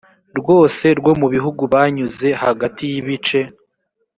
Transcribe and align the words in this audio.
rwose 0.39 0.85
rwo 0.99 1.13
mu 1.19 1.27
gihugu 1.33 1.61
banyuze 1.73 2.27
hagati 2.43 2.81
y 2.91 2.95
ibice 2.99 3.41